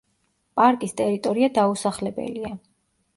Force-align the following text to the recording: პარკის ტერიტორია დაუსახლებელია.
პარკის 0.59 0.95
ტერიტორია 1.01 1.49
დაუსახლებელია. 1.57 2.51